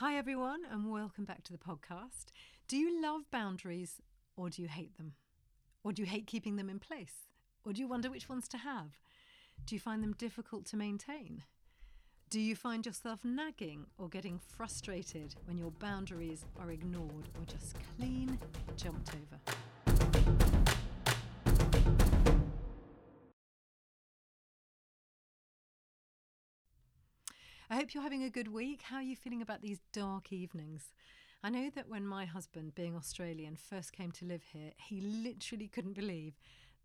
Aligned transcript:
Hi, 0.00 0.16
everyone, 0.16 0.60
and 0.70 0.90
welcome 0.90 1.26
back 1.26 1.44
to 1.44 1.52
the 1.52 1.58
podcast. 1.58 2.32
Do 2.68 2.78
you 2.78 3.02
love 3.02 3.30
boundaries 3.30 4.00
or 4.34 4.48
do 4.48 4.62
you 4.62 4.68
hate 4.68 4.96
them? 4.96 5.12
Or 5.84 5.92
do 5.92 6.00
you 6.00 6.08
hate 6.08 6.26
keeping 6.26 6.56
them 6.56 6.70
in 6.70 6.78
place? 6.78 7.28
Or 7.66 7.74
do 7.74 7.82
you 7.82 7.86
wonder 7.86 8.08
which 8.08 8.26
ones 8.26 8.48
to 8.48 8.56
have? 8.56 8.96
Do 9.66 9.74
you 9.74 9.78
find 9.78 10.02
them 10.02 10.14
difficult 10.16 10.64
to 10.68 10.78
maintain? 10.78 11.42
Do 12.30 12.40
you 12.40 12.56
find 12.56 12.86
yourself 12.86 13.26
nagging 13.26 13.88
or 13.98 14.08
getting 14.08 14.40
frustrated 14.56 15.34
when 15.44 15.58
your 15.58 15.70
boundaries 15.72 16.46
are 16.58 16.70
ignored 16.70 17.28
or 17.38 17.44
just 17.44 17.76
clean 17.98 18.38
jumped 18.78 19.10
over? 19.10 19.60
Hope 27.80 27.94
you're 27.94 28.02
having 28.02 28.24
a 28.24 28.28
good 28.28 28.52
week. 28.52 28.82
How 28.82 28.96
are 28.96 29.02
you 29.02 29.16
feeling 29.16 29.40
about 29.40 29.62
these 29.62 29.78
dark 29.90 30.34
evenings? 30.34 30.92
I 31.42 31.48
know 31.48 31.70
that 31.74 31.88
when 31.88 32.06
my 32.06 32.26
husband, 32.26 32.74
being 32.74 32.94
Australian, 32.94 33.56
first 33.56 33.94
came 33.94 34.10
to 34.12 34.26
live 34.26 34.42
here, 34.52 34.72
he 34.76 35.00
literally 35.00 35.66
couldn't 35.66 35.94
believe 35.94 36.34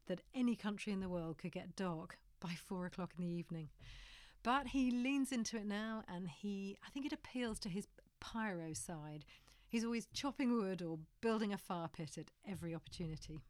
that 0.07 0.21
any 0.33 0.55
country 0.55 0.93
in 0.93 1.01
the 1.01 1.09
world 1.09 1.37
could 1.37 1.51
get 1.51 1.75
dark 1.75 2.17
by 2.39 2.53
four 2.65 2.85
o'clock 2.85 3.11
in 3.17 3.25
the 3.25 3.29
evening. 3.29 3.67
But 4.41 4.67
he 4.67 4.89
leans 4.89 5.33
into 5.33 5.57
it 5.57 5.65
now 5.65 6.03
and 6.07 6.29
he, 6.29 6.77
I 6.87 6.89
think 6.91 7.05
it 7.05 7.11
appeals 7.11 7.59
to 7.59 7.69
his 7.69 7.89
pyro 8.21 8.71
side. 8.71 9.25
He's 9.67 9.83
always 9.83 10.07
chopping 10.13 10.53
wood 10.53 10.81
or 10.81 10.99
building 11.19 11.51
a 11.51 11.57
fire 11.57 11.89
pit 11.91 12.17
at 12.17 12.31
every 12.49 12.73
opportunity. 12.73 13.41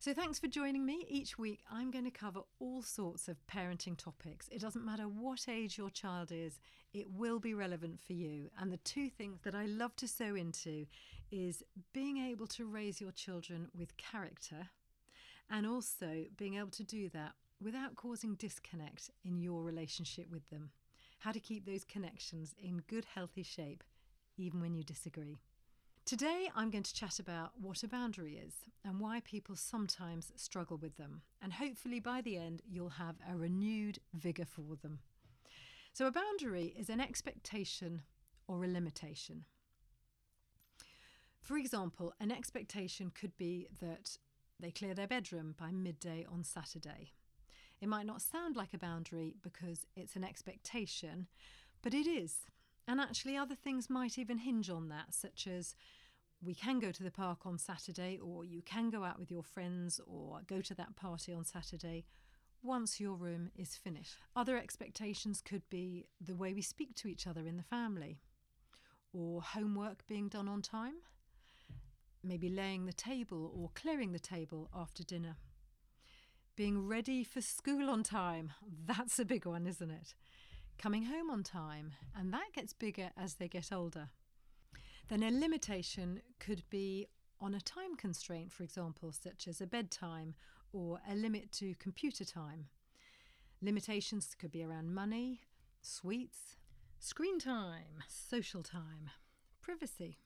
So, 0.00 0.14
thanks 0.14 0.38
for 0.38 0.46
joining 0.46 0.86
me. 0.86 1.04
Each 1.08 1.36
week, 1.38 1.64
I'm 1.68 1.90
going 1.90 2.04
to 2.04 2.12
cover 2.12 2.42
all 2.60 2.82
sorts 2.82 3.26
of 3.26 3.36
parenting 3.48 3.96
topics. 3.96 4.48
It 4.48 4.60
doesn't 4.60 4.84
matter 4.84 5.08
what 5.08 5.48
age 5.48 5.76
your 5.76 5.90
child 5.90 6.30
is, 6.30 6.60
it 6.94 7.10
will 7.10 7.40
be 7.40 7.52
relevant 7.52 7.98
for 8.06 8.12
you. 8.12 8.48
And 8.60 8.72
the 8.72 8.76
two 8.76 9.08
things 9.08 9.40
that 9.42 9.56
I 9.56 9.66
love 9.66 9.96
to 9.96 10.06
sow 10.06 10.36
into 10.36 10.86
is 11.32 11.64
being 11.92 12.16
able 12.18 12.46
to 12.46 12.64
raise 12.64 13.00
your 13.00 13.10
children 13.10 13.70
with 13.76 13.96
character 13.96 14.68
and 15.50 15.66
also 15.66 16.26
being 16.36 16.54
able 16.54 16.70
to 16.70 16.84
do 16.84 17.08
that 17.08 17.32
without 17.60 17.96
causing 17.96 18.36
disconnect 18.36 19.10
in 19.24 19.40
your 19.40 19.64
relationship 19.64 20.30
with 20.30 20.48
them. 20.48 20.70
How 21.18 21.32
to 21.32 21.40
keep 21.40 21.66
those 21.66 21.82
connections 21.82 22.54
in 22.62 22.84
good, 22.86 23.04
healthy 23.16 23.42
shape, 23.42 23.82
even 24.36 24.60
when 24.60 24.76
you 24.76 24.84
disagree. 24.84 25.38
Today, 26.08 26.48
I'm 26.56 26.70
going 26.70 26.84
to 26.84 26.94
chat 26.94 27.18
about 27.18 27.50
what 27.60 27.82
a 27.82 27.86
boundary 27.86 28.40
is 28.42 28.54
and 28.82 28.98
why 28.98 29.20
people 29.20 29.56
sometimes 29.56 30.32
struggle 30.36 30.78
with 30.78 30.96
them. 30.96 31.20
And 31.42 31.52
hopefully, 31.52 32.00
by 32.00 32.22
the 32.22 32.38
end, 32.38 32.62
you'll 32.66 32.88
have 32.88 33.16
a 33.30 33.36
renewed 33.36 33.98
vigour 34.14 34.46
for 34.46 34.76
them. 34.80 35.00
So, 35.92 36.06
a 36.06 36.10
boundary 36.10 36.74
is 36.78 36.88
an 36.88 36.98
expectation 36.98 38.00
or 38.46 38.64
a 38.64 38.68
limitation. 38.68 39.44
For 41.42 41.58
example, 41.58 42.14
an 42.18 42.32
expectation 42.32 43.12
could 43.14 43.36
be 43.36 43.68
that 43.78 44.16
they 44.58 44.70
clear 44.70 44.94
their 44.94 45.08
bedroom 45.08 45.56
by 45.58 45.72
midday 45.72 46.24
on 46.32 46.42
Saturday. 46.42 47.12
It 47.82 47.88
might 47.90 48.06
not 48.06 48.22
sound 48.22 48.56
like 48.56 48.72
a 48.72 48.78
boundary 48.78 49.34
because 49.42 49.84
it's 49.94 50.16
an 50.16 50.24
expectation, 50.24 51.26
but 51.82 51.92
it 51.92 52.06
is. 52.06 52.46
And 52.88 52.98
actually, 52.98 53.36
other 53.36 53.54
things 53.54 53.90
might 53.90 54.16
even 54.16 54.38
hinge 54.38 54.70
on 54.70 54.88
that, 54.88 55.12
such 55.12 55.46
as 55.46 55.74
we 56.40 56.54
can 56.54 56.78
go 56.78 56.92
to 56.92 57.02
the 57.02 57.10
park 57.10 57.40
on 57.44 57.58
Saturday, 57.58 58.18
or 58.22 58.44
you 58.44 58.62
can 58.62 58.90
go 58.90 59.04
out 59.04 59.18
with 59.18 59.30
your 59.30 59.42
friends, 59.42 60.00
or 60.06 60.40
go 60.46 60.60
to 60.60 60.74
that 60.74 60.96
party 60.96 61.32
on 61.32 61.44
Saturday 61.44 62.04
once 62.62 63.00
your 63.00 63.14
room 63.14 63.50
is 63.56 63.76
finished. 63.76 64.16
Other 64.34 64.56
expectations 64.56 65.40
could 65.40 65.62
be 65.70 66.06
the 66.20 66.34
way 66.34 66.52
we 66.52 66.62
speak 66.62 66.94
to 66.96 67.08
each 67.08 67.26
other 67.26 67.46
in 67.46 67.56
the 67.56 67.62
family, 67.62 68.18
or 69.12 69.42
homework 69.42 70.06
being 70.06 70.28
done 70.28 70.48
on 70.48 70.62
time, 70.62 70.94
maybe 72.22 72.48
laying 72.48 72.86
the 72.86 72.92
table 72.92 73.52
or 73.56 73.70
clearing 73.74 74.12
the 74.12 74.18
table 74.18 74.68
after 74.74 75.02
dinner. 75.02 75.36
Being 76.56 76.86
ready 76.86 77.22
for 77.22 77.40
school 77.40 77.88
on 77.88 78.02
time, 78.02 78.52
that's 78.84 79.18
a 79.18 79.24
big 79.24 79.46
one, 79.46 79.66
isn't 79.66 79.90
it? 79.90 80.14
Coming 80.76 81.04
home 81.04 81.30
on 81.30 81.42
time, 81.42 81.92
and 82.16 82.32
that 82.32 82.52
gets 82.54 82.72
bigger 82.72 83.10
as 83.16 83.34
they 83.34 83.48
get 83.48 83.72
older. 83.72 84.10
Then 85.08 85.22
a 85.22 85.30
limitation 85.30 86.20
could 86.38 86.62
be 86.68 87.08
on 87.40 87.54
a 87.54 87.60
time 87.60 87.96
constraint, 87.96 88.52
for 88.52 88.62
example, 88.62 89.12
such 89.12 89.48
as 89.48 89.60
a 89.60 89.66
bedtime 89.66 90.34
or 90.72 91.00
a 91.10 91.14
limit 91.14 91.50
to 91.52 91.74
computer 91.78 92.24
time. 92.24 92.66
Limitations 93.62 94.34
could 94.38 94.52
be 94.52 94.62
around 94.62 94.94
money, 94.94 95.40
sweets, 95.80 96.56
screen 96.98 97.38
time, 97.38 98.02
social 98.06 98.62
time, 98.62 99.10
privacy. 99.62 100.18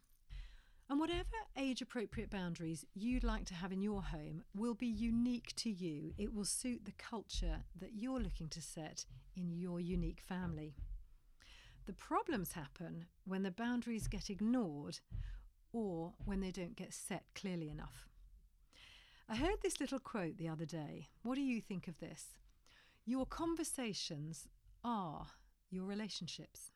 And 0.91 0.99
whatever 0.99 1.29
age 1.57 1.81
appropriate 1.81 2.29
boundaries 2.29 2.85
you'd 2.93 3.25
like 3.25 3.47
to 3.47 3.55
have 3.55 3.73
in 3.73 3.83
your 3.83 4.03
home 4.03 4.43
will 4.55 4.75
be 4.75 4.87
unique 4.87 5.55
to 5.57 5.71
you. 5.71 6.13
It 6.19 6.35
will 6.35 6.45
suit 6.45 6.85
the 6.85 6.93
culture 6.93 7.63
that 7.81 7.95
you're 7.95 8.21
looking 8.21 8.49
to 8.49 8.61
set 8.61 9.07
in 9.37 9.53
your 9.53 9.81
unique 9.81 10.21
family. 10.21 10.75
The 11.87 11.93
problems 11.93 12.53
happen 12.53 13.07
when 13.25 13.43
the 13.43 13.51
boundaries 13.51 14.07
get 14.07 14.31
ignored 14.31 15.01
or 15.73 16.15
when 16.25 16.41
they 16.41 16.51
don't 16.51 16.77
get 16.77 16.93
set 16.93 17.25
clearly 17.35 17.69
enough. 17.69 18.09
I 19.29 19.37
heard 19.37 19.63
this 19.63 19.81
little 19.81 19.99
quote 19.99 20.37
the 20.37 20.49
other 20.49 20.65
day. 20.67 21.09
What 21.23 21.35
do 21.35 21.41
you 21.41 21.61
think 21.61 21.89
of 21.89 21.99
this? 21.99 22.37
Your 23.05 23.27
conversations 23.27 24.47
are 24.85 25.27
your 25.71 25.85
relationships. 25.85 26.71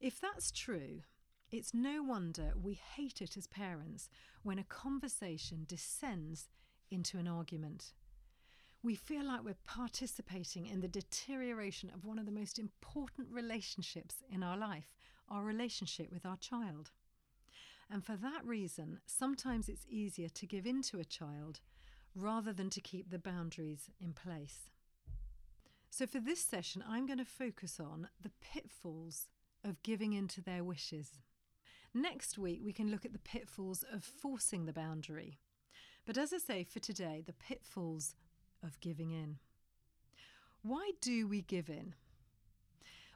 If 0.00 0.20
that's 0.20 0.50
true, 0.50 1.02
it's 1.50 1.74
no 1.74 2.02
wonder 2.02 2.52
we 2.60 2.74
hate 2.74 3.20
it 3.20 3.36
as 3.36 3.46
parents 3.46 4.08
when 4.42 4.58
a 4.58 4.64
conversation 4.64 5.64
descends 5.66 6.48
into 6.90 7.18
an 7.18 7.28
argument 7.28 7.92
we 8.82 8.94
feel 8.94 9.26
like 9.26 9.44
we're 9.44 9.56
participating 9.66 10.66
in 10.66 10.80
the 10.80 10.88
deterioration 10.88 11.90
of 11.94 12.04
one 12.04 12.18
of 12.18 12.26
the 12.26 12.32
most 12.32 12.58
important 12.58 13.28
relationships 13.30 14.16
in 14.30 14.42
our 14.42 14.56
life, 14.56 14.94
our 15.28 15.42
relationship 15.42 16.12
with 16.12 16.24
our 16.24 16.36
child. 16.36 16.90
And 17.90 18.04
for 18.04 18.16
that 18.16 18.44
reason, 18.44 19.00
sometimes 19.06 19.68
it's 19.68 19.86
easier 19.88 20.28
to 20.28 20.46
give 20.46 20.66
in 20.66 20.82
to 20.82 21.00
a 21.00 21.04
child 21.04 21.60
rather 22.14 22.52
than 22.52 22.70
to 22.70 22.80
keep 22.80 23.10
the 23.10 23.18
boundaries 23.18 23.90
in 24.00 24.12
place. 24.12 24.70
So, 25.90 26.06
for 26.06 26.20
this 26.20 26.44
session, 26.44 26.84
I'm 26.86 27.06
going 27.06 27.18
to 27.18 27.24
focus 27.24 27.80
on 27.80 28.08
the 28.22 28.30
pitfalls 28.40 29.26
of 29.64 29.82
giving 29.82 30.12
in 30.12 30.28
to 30.28 30.42
their 30.42 30.62
wishes. 30.62 31.18
Next 31.94 32.36
week, 32.36 32.60
we 32.62 32.72
can 32.72 32.90
look 32.90 33.04
at 33.04 33.12
the 33.12 33.18
pitfalls 33.18 33.84
of 33.90 34.04
forcing 34.04 34.66
the 34.66 34.72
boundary. 34.72 35.38
But 36.04 36.18
as 36.18 36.32
I 36.32 36.38
say, 36.38 36.64
for 36.64 36.78
today, 36.78 37.22
the 37.26 37.32
pitfalls 37.32 38.14
of 38.62 38.80
giving 38.80 39.10
in. 39.10 39.38
Why 40.62 40.92
do 41.00 41.26
we 41.26 41.42
give 41.42 41.68
in? 41.68 41.94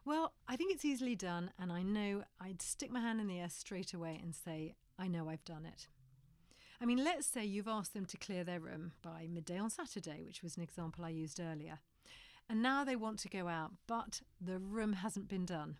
Well, 0.04 0.32
I 0.48 0.56
think 0.56 0.72
it's 0.72 0.84
easily 0.84 1.14
done, 1.14 1.52
and 1.58 1.70
I 1.70 1.82
know 1.82 2.24
I'd 2.40 2.60
stick 2.62 2.90
my 2.90 3.00
hand 3.00 3.20
in 3.20 3.28
the 3.28 3.38
air 3.38 3.48
straight 3.48 3.94
away 3.94 4.18
and 4.22 4.34
say, 4.34 4.74
I 4.98 5.06
know 5.06 5.28
I've 5.28 5.44
done 5.44 5.64
it. 5.64 5.86
I 6.80 6.84
mean, 6.84 7.04
let's 7.04 7.26
say 7.26 7.44
you've 7.44 7.68
asked 7.68 7.94
them 7.94 8.06
to 8.06 8.16
clear 8.16 8.42
their 8.42 8.58
room 8.58 8.92
by 9.02 9.28
midday 9.30 9.58
on 9.58 9.70
Saturday, 9.70 10.22
which 10.24 10.42
was 10.42 10.56
an 10.56 10.62
example 10.64 11.04
I 11.04 11.10
used 11.10 11.38
earlier, 11.38 11.78
and 12.48 12.60
now 12.60 12.84
they 12.84 12.96
want 12.96 13.20
to 13.20 13.28
go 13.28 13.46
out, 13.46 13.70
but 13.86 14.22
the 14.40 14.58
room 14.58 14.94
hasn't 14.94 15.28
been 15.28 15.46
done. 15.46 15.76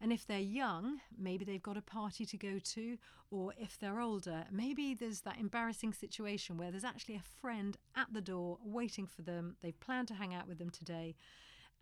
And 0.00 0.12
if 0.12 0.26
they're 0.26 0.38
young, 0.38 1.00
maybe 1.16 1.44
they've 1.44 1.62
got 1.62 1.76
a 1.76 1.82
party 1.82 2.26
to 2.26 2.36
go 2.36 2.58
to, 2.58 2.98
or 3.30 3.54
if 3.58 3.78
they're 3.78 4.00
older, 4.00 4.44
maybe 4.50 4.94
there's 4.94 5.20
that 5.22 5.38
embarrassing 5.38 5.92
situation 5.92 6.56
where 6.56 6.70
there's 6.70 6.84
actually 6.84 7.16
a 7.16 7.40
friend 7.40 7.76
at 7.96 8.12
the 8.12 8.20
door 8.20 8.58
waiting 8.62 9.06
for 9.06 9.22
them. 9.22 9.56
They've 9.62 9.78
planned 9.78 10.08
to 10.08 10.14
hang 10.14 10.34
out 10.34 10.46
with 10.48 10.58
them 10.58 10.70
today, 10.70 11.14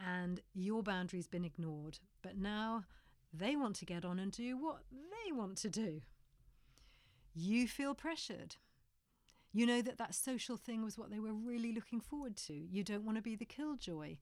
and 0.00 0.40
your 0.54 0.82
boundary's 0.82 1.26
been 1.26 1.44
ignored. 1.44 1.98
But 2.22 2.36
now 2.36 2.84
they 3.32 3.56
want 3.56 3.76
to 3.76 3.86
get 3.86 4.04
on 4.04 4.18
and 4.18 4.30
do 4.30 4.56
what 4.56 4.82
they 4.90 5.32
want 5.32 5.56
to 5.58 5.68
do. 5.68 6.02
You 7.34 7.66
feel 7.66 7.94
pressured. 7.94 8.56
You 9.54 9.66
know 9.66 9.82
that 9.82 9.98
that 9.98 10.14
social 10.14 10.56
thing 10.56 10.82
was 10.82 10.96
what 10.96 11.10
they 11.10 11.18
were 11.18 11.34
really 11.34 11.72
looking 11.72 12.00
forward 12.00 12.36
to. 12.38 12.54
You 12.54 12.82
don't 12.82 13.04
want 13.04 13.16
to 13.16 13.22
be 13.22 13.36
the 13.36 13.44
killjoy. 13.44 14.16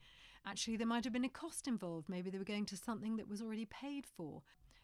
Actually, 0.47 0.77
there 0.77 0.87
might 0.87 1.05
have 1.05 1.13
been 1.13 1.25
a 1.25 1.29
cost 1.29 1.69
involved. 1.69 2.09
Maybe 2.09 2.31
they 2.31 2.39
were 2.39 2.45
going 2.45 2.67
to 2.67 2.77
something 2.77 3.17
that 3.17 3.29
was 3.29 3.43
already 3.43 3.67
paid 3.67 4.07
for. 4.07 4.43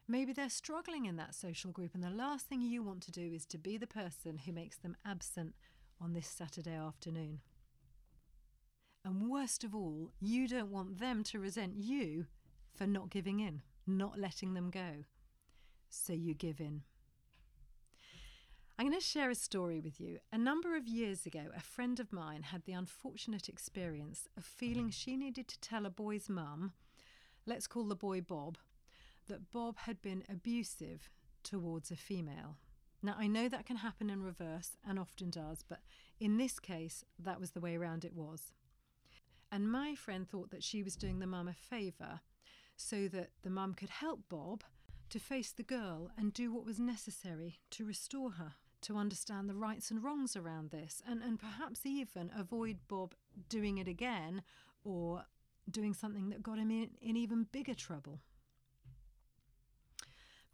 Maybe 0.09 0.33
they're 0.33 0.49
struggling 0.49 1.07
in 1.07 1.17
that 1.17 1.35
social 1.35 1.73
group, 1.73 1.95
and 1.95 2.05
the 2.05 2.11
last 2.11 2.47
thing 2.47 2.61
you 2.61 2.83
want 2.83 3.03
to 3.03 3.11
do 3.11 3.33
is 3.33 3.45
to 3.47 3.59
be 3.59 3.77
the 3.77 3.87
person 3.87 4.39
who 4.39 4.53
makes 4.53 4.77
them 4.77 4.97
absent 5.05 5.55
on 6.01 6.13
this 6.13 6.29
Saturday 6.29 6.77
afternoon. 6.77 7.41
And 9.05 9.29
worst 9.29 9.65
of 9.65 9.75
all, 9.75 10.13
you 10.21 10.47
don't 10.47 10.71
want 10.71 10.99
them 10.99 11.25
to 11.25 11.41
resent 11.41 11.77
you 11.77 12.27
for 12.75 12.87
not 12.87 13.11
giving 13.11 13.41
in, 13.41 13.63
not 13.87 14.19
letting 14.19 14.55
them 14.55 14.71
go. 14.71 15.05
So 15.89 16.13
you 16.13 16.35
give 16.35 16.61
in. 16.61 16.83
I'm 18.79 18.87
going 18.87 19.01
to 19.01 19.05
share 19.05 19.31
a 19.31 19.35
story 19.35 19.81
with 19.81 19.99
you. 20.01 20.19
A 20.31 20.37
number 20.37 20.77
of 20.77 20.87
years 20.87 21.25
ago, 21.25 21.47
a 21.57 21.63
friend 21.63 21.99
of 21.99 22.13
mine 22.13 22.43
had 22.43 22.65
the 22.67 22.75
unfortunate 22.75 23.49
experience 23.49 24.29
of 24.37 24.45
feeling 24.45 24.91
she 24.91 25.17
needed 25.17 25.49
to 25.49 25.61
tell 25.61 25.87
a 25.87 25.91
boy's 25.91 26.29
mum, 26.29 26.73
let's 27.47 27.67
call 27.67 27.85
the 27.85 27.97
boy 27.97 28.21
Bob, 28.21 28.59
that 29.29 29.51
Bob 29.51 29.79
had 29.79 30.03
been 30.03 30.25
abusive 30.29 31.09
towards 31.43 31.91
a 31.91 31.97
female. 31.97 32.59
Now, 33.03 33.17
I 33.19 33.29
know 33.29 33.49
that 33.49 33.65
can 33.65 33.77
happen 33.77 34.11
in 34.11 34.23
reverse 34.23 34.73
and 34.87 34.99
often 34.99 35.31
does, 35.31 35.65
but 35.67 35.81
in 36.21 36.37
this 36.37 36.59
case, 36.59 37.03
that 37.19 37.41
was 37.41 37.53
the 37.53 37.61
way 37.61 37.77
around 37.77 38.05
it 38.05 38.15
was. 38.15 38.53
And 39.51 39.73
my 39.73 39.95
friend 39.95 40.29
thought 40.29 40.51
that 40.51 40.63
she 40.63 40.83
was 40.83 40.97
doing 40.97 41.19
the 41.19 41.27
mum 41.27 41.49
a 41.49 41.55
favour 41.55 42.21
so 42.77 43.09
that 43.09 43.31
the 43.43 43.49
mum 43.49 43.73
could 43.73 43.89
help 43.89 44.21
Bob 44.29 44.65
to 45.09 45.19
face 45.19 45.53
the 45.53 45.63
girl 45.63 46.11
and 46.19 46.35
do 46.35 46.53
what 46.53 46.67
was 46.67 46.79
necessary 46.79 47.61
to 47.71 47.87
restore 47.87 48.33
her, 48.33 48.53
to 48.87 48.97
understand 48.97 49.49
the 49.49 49.55
rights 49.55 49.91
and 49.91 50.03
wrongs 50.03 50.37
around 50.37 50.71
this, 50.71 51.03
and, 51.09 51.21
and 51.23 51.41
perhaps 51.41 51.85
even 51.85 52.31
avoid 52.37 52.79
Bob 52.87 53.15
doing 53.49 53.79
it 53.79 53.89
again 53.89 54.43
or 54.85 55.25
doing 55.69 55.93
something 55.93 56.29
that 56.31 56.43
got 56.43 56.59
him 56.59 56.71
in, 56.71 56.91
in 57.01 57.17
even 57.17 57.49
bigger 57.51 57.75
trouble. 57.75 58.21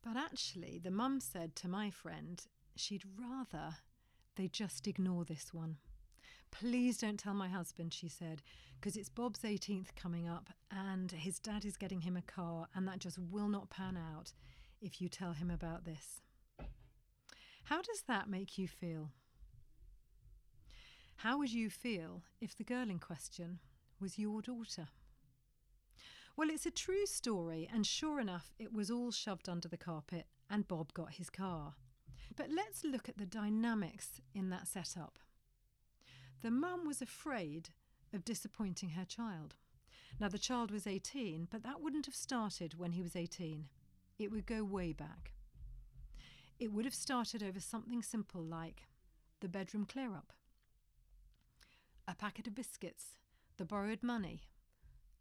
But 0.02 0.16
actually, 0.16 0.80
the 0.82 0.90
mum 0.90 1.20
said 1.20 1.54
to 1.56 1.68
my 1.68 1.90
friend 1.90 2.42
she'd 2.74 3.04
rather 3.20 3.76
they 4.36 4.48
just 4.48 4.88
ignore 4.88 5.26
this 5.26 5.52
one. 5.52 5.76
Please 6.50 6.96
don't 6.96 7.18
tell 7.18 7.34
my 7.34 7.48
husband, 7.48 7.92
she 7.92 8.08
said, 8.08 8.42
because 8.80 8.96
it's 8.96 9.10
Bob's 9.10 9.40
18th 9.40 9.94
coming 9.94 10.26
up 10.26 10.48
and 10.70 11.12
his 11.12 11.38
dad 11.38 11.66
is 11.66 11.76
getting 11.76 12.00
him 12.00 12.16
a 12.16 12.22
car, 12.22 12.66
and 12.74 12.88
that 12.88 12.98
just 12.98 13.18
will 13.18 13.48
not 13.48 13.68
pan 13.68 13.98
out 13.98 14.32
if 14.80 15.02
you 15.02 15.10
tell 15.10 15.32
him 15.32 15.50
about 15.50 15.84
this. 15.84 16.22
How 17.64 17.80
does 17.80 18.02
that 18.08 18.28
make 18.28 18.58
you 18.58 18.68
feel? 18.68 19.10
How 21.16 21.38
would 21.38 21.52
you 21.52 21.70
feel 21.70 22.22
if 22.40 22.56
the 22.56 22.64
girl 22.64 22.90
in 22.90 22.98
question 22.98 23.60
was 24.00 24.18
your 24.18 24.42
daughter? 24.42 24.88
Well, 26.36 26.50
it's 26.50 26.66
a 26.66 26.70
true 26.70 27.06
story, 27.06 27.68
and 27.72 27.86
sure 27.86 28.18
enough, 28.18 28.54
it 28.58 28.72
was 28.72 28.90
all 28.90 29.12
shoved 29.12 29.48
under 29.48 29.68
the 29.68 29.76
carpet 29.76 30.26
and 30.52 30.68
Bob 30.68 30.92
got 30.92 31.14
his 31.14 31.30
car. 31.30 31.74
But 32.36 32.50
let's 32.50 32.84
look 32.84 33.08
at 33.08 33.18
the 33.18 33.26
dynamics 33.26 34.20
in 34.34 34.50
that 34.50 34.68
setup. 34.68 35.18
The 36.42 36.50
mum 36.50 36.86
was 36.86 37.00
afraid 37.00 37.70
of 38.12 38.24
disappointing 38.24 38.90
her 38.90 39.04
child. 39.04 39.54
Now, 40.20 40.28
the 40.28 40.38
child 40.38 40.70
was 40.70 40.86
18, 40.86 41.48
but 41.50 41.62
that 41.62 41.80
wouldn't 41.80 42.06
have 42.06 42.14
started 42.14 42.78
when 42.78 42.92
he 42.92 43.02
was 43.02 43.16
18. 43.16 43.66
It 44.18 44.30
would 44.30 44.46
go 44.46 44.62
way 44.62 44.92
back. 44.92 45.32
It 46.62 46.72
would 46.72 46.84
have 46.84 46.94
started 46.94 47.42
over 47.42 47.58
something 47.58 48.04
simple 48.04 48.40
like 48.40 48.84
the 49.40 49.48
bedroom 49.48 49.84
clear 49.84 50.14
up, 50.14 50.32
a 52.06 52.14
packet 52.14 52.46
of 52.46 52.54
biscuits, 52.54 53.16
the 53.56 53.64
borrowed 53.64 54.04
money, 54.04 54.42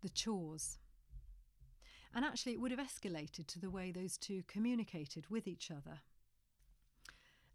the 0.04 0.10
chores. 0.10 0.78
And 2.14 2.24
actually, 2.24 2.52
it 2.52 2.62
would 2.62 2.70
have 2.70 2.80
escalated 2.80 3.48
to 3.48 3.60
the 3.60 3.72
way 3.72 3.92
those 3.92 4.18
two 4.18 4.44
communicated 4.48 5.32
with 5.32 5.48
each 5.48 5.72
other. 5.72 6.02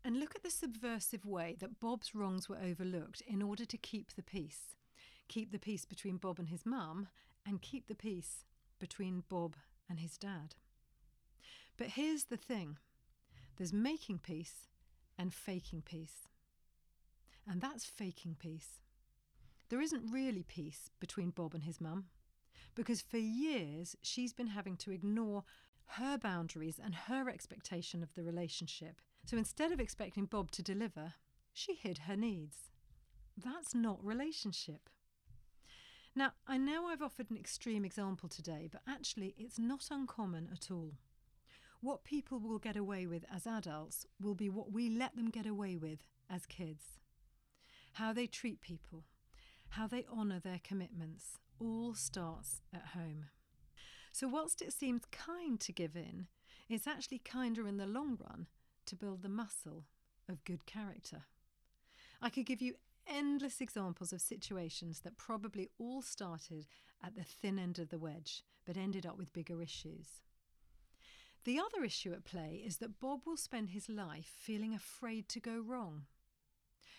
And 0.04 0.18
look 0.18 0.34
at 0.34 0.42
the 0.42 0.50
subversive 0.50 1.24
way 1.24 1.54
that 1.60 1.78
Bob's 1.78 2.12
wrongs 2.12 2.48
were 2.48 2.58
overlooked 2.58 3.22
in 3.24 3.40
order 3.40 3.64
to 3.66 3.78
keep 3.78 4.16
the 4.16 4.22
peace. 4.24 4.74
Keep 5.28 5.52
the 5.52 5.60
peace 5.60 5.84
between 5.84 6.16
Bob 6.16 6.40
and 6.40 6.48
his 6.48 6.66
mum, 6.66 7.06
and 7.46 7.62
keep 7.62 7.86
the 7.86 7.94
peace 7.94 8.46
between 8.80 9.22
Bob 9.28 9.54
and 9.88 10.00
his 10.00 10.18
dad. 10.18 10.56
But 11.76 11.90
here's 11.90 12.24
the 12.24 12.36
thing 12.36 12.78
there's 13.56 13.72
making 13.72 14.18
peace 14.18 14.68
and 15.18 15.32
faking 15.32 15.82
peace. 15.82 16.28
And 17.48 17.60
that's 17.60 17.84
faking 17.84 18.36
peace. 18.38 18.80
There 19.68 19.80
isn't 19.80 20.12
really 20.12 20.42
peace 20.42 20.90
between 21.00 21.30
Bob 21.30 21.54
and 21.54 21.64
his 21.64 21.80
mum 21.80 22.06
because 22.74 23.00
for 23.00 23.18
years 23.18 23.96
she's 24.02 24.32
been 24.32 24.48
having 24.48 24.76
to 24.76 24.92
ignore 24.92 25.44
her 25.90 26.18
boundaries 26.18 26.80
and 26.82 26.94
her 26.94 27.28
expectation 27.28 28.02
of 28.02 28.14
the 28.14 28.22
relationship. 28.22 29.00
So 29.24 29.36
instead 29.36 29.72
of 29.72 29.80
expecting 29.80 30.26
Bob 30.26 30.50
to 30.52 30.62
deliver, 30.62 31.14
she 31.52 31.74
hid 31.74 31.98
her 31.98 32.16
needs. 32.16 32.70
That's 33.36 33.74
not 33.74 34.04
relationship. 34.04 34.88
Now, 36.14 36.32
I 36.46 36.56
know 36.56 36.86
I've 36.86 37.02
offered 37.02 37.30
an 37.30 37.36
extreme 37.36 37.84
example 37.84 38.28
today, 38.28 38.68
but 38.70 38.80
actually 38.88 39.34
it's 39.36 39.58
not 39.58 39.88
uncommon 39.90 40.48
at 40.52 40.70
all. 40.70 40.94
What 41.80 42.04
people 42.04 42.40
will 42.40 42.58
get 42.58 42.76
away 42.76 43.06
with 43.06 43.24
as 43.32 43.46
adults 43.46 44.06
will 44.20 44.34
be 44.34 44.48
what 44.48 44.72
we 44.72 44.88
let 44.88 45.14
them 45.14 45.30
get 45.30 45.46
away 45.46 45.76
with 45.76 46.00
as 46.30 46.46
kids. 46.46 46.98
How 47.94 48.12
they 48.12 48.26
treat 48.26 48.60
people, 48.60 49.04
how 49.70 49.86
they 49.86 50.04
honour 50.10 50.40
their 50.40 50.60
commitments, 50.62 51.38
all 51.60 51.94
starts 51.94 52.60
at 52.74 52.88
home. 52.94 53.26
So, 54.12 54.28
whilst 54.28 54.62
it 54.62 54.72
seems 54.72 55.02
kind 55.12 55.60
to 55.60 55.72
give 55.72 55.96
in, 55.96 56.26
it's 56.68 56.86
actually 56.86 57.18
kinder 57.18 57.68
in 57.68 57.76
the 57.76 57.86
long 57.86 58.18
run 58.20 58.46
to 58.86 58.96
build 58.96 59.22
the 59.22 59.28
muscle 59.28 59.84
of 60.28 60.44
good 60.44 60.66
character. 60.66 61.24
I 62.20 62.30
could 62.30 62.46
give 62.46 62.62
you 62.62 62.74
endless 63.06 63.60
examples 63.60 64.12
of 64.12 64.20
situations 64.20 65.00
that 65.00 65.16
probably 65.16 65.68
all 65.78 66.02
started 66.02 66.66
at 67.04 67.14
the 67.14 67.22
thin 67.22 67.58
end 67.58 67.78
of 67.78 67.90
the 67.90 67.98
wedge 67.98 68.42
but 68.64 68.76
ended 68.76 69.06
up 69.06 69.16
with 69.16 69.32
bigger 69.32 69.62
issues. 69.62 70.22
The 71.46 71.60
other 71.60 71.84
issue 71.84 72.12
at 72.12 72.24
play 72.24 72.60
is 72.66 72.78
that 72.78 72.98
Bob 72.98 73.20
will 73.24 73.36
spend 73.36 73.70
his 73.70 73.88
life 73.88 74.34
feeling 74.36 74.74
afraid 74.74 75.28
to 75.28 75.38
go 75.38 75.60
wrong. 75.60 76.06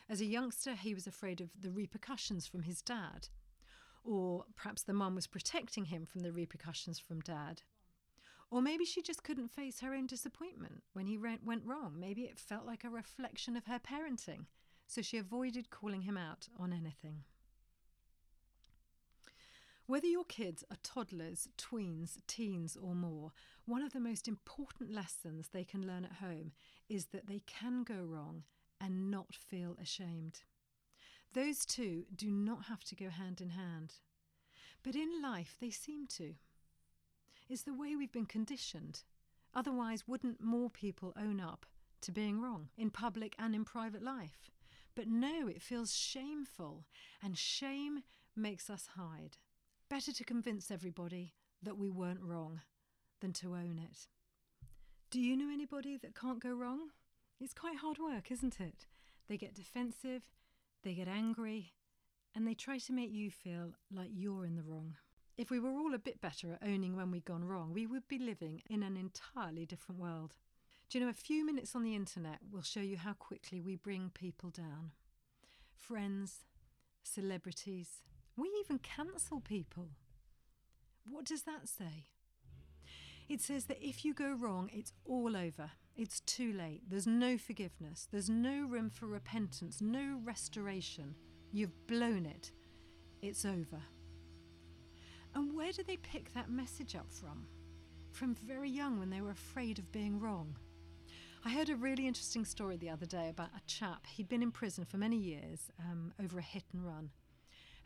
As 0.07 0.21
a 0.21 0.25
youngster, 0.25 0.73
he 0.73 0.93
was 0.93 1.05
afraid 1.05 1.41
of 1.41 1.49
the 1.59 1.69
repercussions 1.69 2.47
from 2.47 2.63
his 2.63 2.81
dad, 2.81 3.27
or 4.05 4.45
perhaps 4.55 4.83
the 4.83 4.93
mum 4.93 5.15
was 5.15 5.27
protecting 5.27 5.83
him 5.83 6.05
from 6.05 6.21
the 6.21 6.31
repercussions 6.31 6.97
from 6.97 7.19
dad. 7.19 7.63
Or 8.49 8.61
maybe 8.61 8.85
she 8.85 9.01
just 9.01 9.21
couldn't 9.21 9.49
face 9.49 9.81
her 9.81 9.93
own 9.93 10.07
disappointment 10.07 10.81
when 10.93 11.07
he 11.07 11.17
went 11.17 11.65
wrong. 11.65 11.99
Maybe 11.99 12.21
it 12.21 12.39
felt 12.39 12.65
like 12.65 12.85
a 12.85 12.89
reflection 12.89 13.57
of 13.57 13.65
her 13.65 13.79
parenting, 13.79 14.45
so 14.87 15.01
she 15.01 15.17
avoided 15.17 15.71
calling 15.71 16.03
him 16.03 16.15
out 16.15 16.47
on 16.57 16.71
anything. 16.71 17.25
Whether 19.87 20.07
your 20.07 20.25
kids 20.25 20.65
are 20.69 20.77
toddlers, 20.83 21.47
tweens, 21.57 22.17
teens, 22.27 22.75
or 22.75 22.93
more, 22.93 23.31
one 23.65 23.81
of 23.81 23.93
the 23.93 24.01
most 24.01 24.27
important 24.27 24.91
lessons 24.91 25.47
they 25.47 25.63
can 25.63 25.87
learn 25.87 26.03
at 26.03 26.17
home 26.17 26.51
is 26.89 27.05
that 27.07 27.27
they 27.27 27.41
can 27.47 27.83
go 27.83 27.95
wrong 27.95 28.43
and 28.81 29.09
not 29.09 29.33
feel 29.33 29.77
ashamed. 29.81 30.41
Those 31.33 31.65
two 31.65 32.03
do 32.13 32.29
not 32.29 32.65
have 32.65 32.83
to 32.85 32.95
go 32.95 33.09
hand 33.09 33.39
in 33.39 33.51
hand. 33.51 33.93
But 34.83 34.95
in 34.95 35.21
life, 35.21 35.55
they 35.61 35.69
seem 35.69 36.05
to. 36.17 36.33
It's 37.47 37.63
the 37.63 37.73
way 37.73 37.95
we've 37.95 38.11
been 38.11 38.25
conditioned. 38.25 39.03
Otherwise, 39.55 40.05
wouldn't 40.05 40.43
more 40.43 40.69
people 40.69 41.13
own 41.17 41.39
up 41.39 41.65
to 42.01 42.11
being 42.11 42.41
wrong 42.41 42.67
in 42.77 42.89
public 42.89 43.35
and 43.39 43.55
in 43.55 43.63
private 43.63 44.03
life? 44.03 44.51
But 44.95 45.07
no, 45.07 45.47
it 45.47 45.61
feels 45.61 45.95
shameful, 45.95 46.83
and 47.23 47.37
shame 47.37 48.03
makes 48.35 48.69
us 48.69 48.89
hide. 48.97 49.37
Better 49.89 50.11
to 50.11 50.23
convince 50.25 50.69
everybody 50.69 51.33
that 51.63 51.77
we 51.77 51.89
weren't 51.89 52.21
wrong 52.21 52.59
than 53.21 53.31
to 53.33 53.53
own 53.53 53.79
it. 53.81 54.07
Do 55.09 55.21
you 55.21 55.37
know 55.37 55.49
anybody 55.51 55.95
that 55.97 56.13
can't 56.13 56.43
go 56.43 56.53
wrong? 56.53 56.89
It's 57.39 57.53
quite 57.53 57.77
hard 57.77 57.97
work, 57.97 58.29
isn't 58.29 58.59
it? 58.59 58.85
They 59.29 59.37
get 59.37 59.55
defensive, 59.55 60.23
they 60.83 60.93
get 60.93 61.07
angry, 61.07 61.71
and 62.35 62.45
they 62.45 62.53
try 62.53 62.79
to 62.79 62.93
make 62.93 63.13
you 63.13 63.31
feel 63.31 63.75
like 63.89 64.09
you're 64.11 64.45
in 64.45 64.57
the 64.57 64.61
wrong. 64.61 64.95
If 65.37 65.49
we 65.49 65.59
were 65.59 65.71
all 65.71 65.93
a 65.93 65.99
bit 65.99 66.19
better 66.19 66.51
at 66.51 66.67
owning 66.67 66.97
when 66.97 67.09
we'd 67.09 67.23
gone 67.23 67.45
wrong, 67.45 67.71
we 67.73 67.87
would 67.87 68.09
be 68.09 68.19
living 68.19 68.61
in 68.69 68.83
an 68.83 68.97
entirely 68.97 69.65
different 69.65 70.01
world. 70.01 70.33
Do 70.89 70.97
you 70.97 71.05
know, 71.05 71.09
a 71.09 71.13
few 71.13 71.45
minutes 71.45 71.75
on 71.75 71.83
the 71.83 71.95
internet 71.95 72.39
will 72.51 72.61
show 72.61 72.81
you 72.81 72.97
how 72.97 73.13
quickly 73.13 73.61
we 73.61 73.77
bring 73.77 74.11
people 74.13 74.49
down. 74.49 74.91
Friends, 75.73 76.39
celebrities, 77.03 78.01
we 78.37 78.49
even 78.59 78.79
cancel 78.79 79.41
people. 79.41 79.89
What 81.09 81.25
does 81.25 81.43
that 81.43 81.67
say? 81.67 82.05
It 83.27 83.41
says 83.41 83.65
that 83.65 83.85
if 83.85 84.05
you 84.05 84.13
go 84.13 84.33
wrong, 84.33 84.69
it's 84.71 84.93
all 85.05 85.35
over. 85.35 85.71
It's 85.95 86.19
too 86.21 86.53
late. 86.53 86.83
There's 86.87 87.07
no 87.07 87.37
forgiveness. 87.37 88.07
There's 88.09 88.29
no 88.29 88.65
room 88.65 88.89
for 88.89 89.07
repentance, 89.07 89.81
no 89.81 90.19
restoration. 90.23 91.15
You've 91.51 91.87
blown 91.87 92.25
it. 92.25 92.51
It's 93.21 93.43
over. 93.43 93.81
And 95.33 95.55
where 95.55 95.71
do 95.71 95.83
they 95.83 95.97
pick 95.97 96.33
that 96.33 96.49
message 96.49 96.95
up 96.95 97.11
from? 97.11 97.47
From 98.11 98.35
very 98.35 98.69
young 98.69 98.99
when 98.99 99.09
they 99.09 99.21
were 99.21 99.31
afraid 99.31 99.79
of 99.79 99.91
being 99.91 100.19
wrong. 100.19 100.55
I 101.43 101.49
heard 101.49 101.69
a 101.69 101.75
really 101.75 102.07
interesting 102.07 102.45
story 102.45 102.77
the 102.77 102.89
other 102.89 103.05
day 103.05 103.29
about 103.29 103.49
a 103.55 103.61
chap. 103.67 104.05
He'd 104.07 104.29
been 104.29 104.43
in 104.43 104.51
prison 104.51 104.85
for 104.85 104.97
many 104.97 105.17
years 105.17 105.71
um, 105.79 106.13
over 106.23 106.39
a 106.39 106.41
hit 106.41 106.63
and 106.73 106.85
run. 106.85 107.09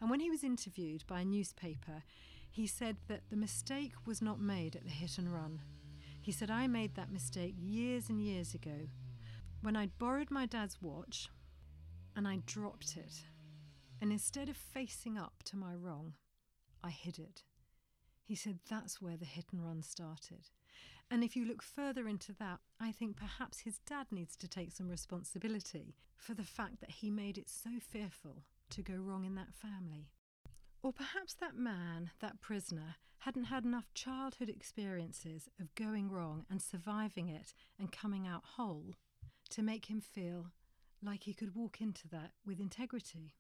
And 0.01 0.09
when 0.09 0.19
he 0.19 0.31
was 0.31 0.43
interviewed 0.43 1.05
by 1.07 1.21
a 1.21 1.25
newspaper, 1.25 2.03
he 2.49 2.65
said 2.65 2.97
that 3.07 3.29
the 3.29 3.37
mistake 3.37 3.93
was 4.05 4.21
not 4.21 4.41
made 4.41 4.75
at 4.75 4.83
the 4.83 4.89
hit 4.89 5.19
and 5.19 5.31
run. 5.31 5.61
He 6.19 6.31
said, 6.31 6.49
I 6.51 6.67
made 6.67 6.95
that 6.95 7.11
mistake 7.11 7.55
years 7.57 8.09
and 8.09 8.19
years 8.19 8.53
ago 8.53 8.89
when 9.61 9.75
I'd 9.75 9.97
borrowed 9.99 10.31
my 10.31 10.47
dad's 10.47 10.81
watch 10.81 11.29
and 12.15 12.27
I 12.27 12.39
dropped 12.45 12.97
it. 12.97 13.21
And 14.01 14.11
instead 14.11 14.49
of 14.49 14.57
facing 14.57 15.17
up 15.17 15.43
to 15.45 15.55
my 15.55 15.75
wrong, 15.75 16.13
I 16.83 16.89
hid 16.89 17.19
it. 17.19 17.43
He 18.23 18.35
said 18.35 18.59
that's 18.67 19.01
where 19.01 19.17
the 19.17 19.25
hit 19.25 19.45
and 19.51 19.63
run 19.63 19.83
started. 19.83 20.49
And 21.11 21.23
if 21.23 21.35
you 21.35 21.45
look 21.45 21.61
further 21.61 22.07
into 22.07 22.33
that, 22.39 22.59
I 22.79 22.91
think 22.91 23.17
perhaps 23.17 23.59
his 23.59 23.79
dad 23.79 24.07
needs 24.11 24.35
to 24.37 24.47
take 24.47 24.71
some 24.71 24.89
responsibility 24.89 25.95
for 26.17 26.33
the 26.33 26.43
fact 26.43 26.79
that 26.81 26.91
he 26.91 27.11
made 27.11 27.37
it 27.37 27.49
so 27.49 27.71
fearful 27.79 28.43
to 28.71 28.81
go 28.81 28.95
wrong 28.95 29.25
in 29.25 29.35
that 29.35 29.53
family. 29.53 30.09
Or 30.83 30.91
perhaps 30.91 31.33
that 31.35 31.55
man, 31.55 32.11
that 32.19 32.41
prisoner, 32.41 32.95
hadn't 33.19 33.45
had 33.45 33.63
enough 33.63 33.93
childhood 33.93 34.49
experiences 34.49 35.47
of 35.59 35.75
going 35.75 36.09
wrong 36.09 36.45
and 36.49 36.59
surviving 36.59 37.29
it 37.29 37.53
and 37.79 37.91
coming 37.91 38.27
out 38.27 38.41
whole 38.55 38.95
to 39.51 39.61
make 39.61 39.85
him 39.85 40.01
feel 40.01 40.47
like 41.03 41.23
he 41.23 41.33
could 41.33 41.55
walk 41.55 41.81
into 41.81 42.07
that 42.07 42.31
with 42.45 42.59
integrity. 42.59 43.35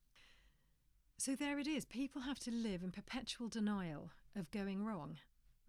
So 1.17 1.35
there 1.35 1.57
it 1.57 1.67
is. 1.67 1.85
People 1.85 2.21
have 2.21 2.39
to 2.39 2.51
live 2.51 2.83
in 2.83 2.91
perpetual 2.91 3.47
denial 3.47 4.11
of 4.35 4.51
going 4.51 4.83
wrong. 4.83 5.17